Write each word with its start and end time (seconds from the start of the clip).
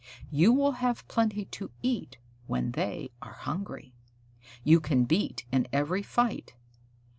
You 0.31 0.51
will 0.51 0.71
have 0.81 1.07
plenty 1.07 1.45
to 1.45 1.69
eat 1.83 2.17
when 2.47 2.71
they 2.71 3.11
are 3.21 3.33
hungry. 3.35 3.93
You 4.63 4.79
can 4.79 5.05
beat 5.05 5.45
in 5.51 5.67
every 5.71 6.01
fight. 6.01 6.55